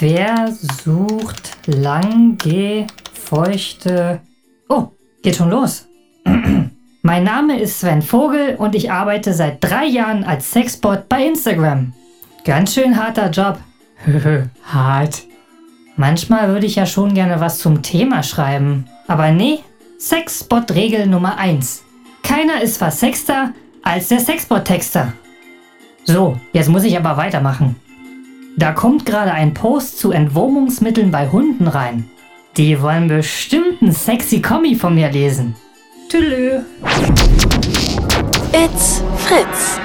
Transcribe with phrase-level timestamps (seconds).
[0.00, 0.52] Wer
[0.84, 4.20] sucht lange feuchte...
[4.68, 4.88] Oh,
[5.22, 5.86] geht schon los.
[7.02, 11.92] mein Name ist Sven Vogel und ich arbeite seit drei Jahren als Sexbot bei Instagram.
[12.44, 13.58] Ganz schön harter Job.
[14.64, 15.22] Hart.
[15.96, 18.86] Manchmal würde ich ja schon gerne was zum Thema schreiben.
[19.06, 19.60] Aber nee,
[20.00, 21.84] Sexbot-Regel Nummer 1.
[22.24, 23.52] Keiner ist versexter
[23.84, 25.12] als der Sexbot-Texter.
[26.02, 27.76] So, jetzt muss ich aber weitermachen.
[28.56, 32.08] Da kommt gerade ein Post zu Entwurmungsmitteln bei Hunden rein.
[32.56, 35.56] Die wollen bestimmt einen sexy Kommi von mir lesen.
[36.08, 36.62] Tschüss.
[38.52, 39.80] It's Fritz.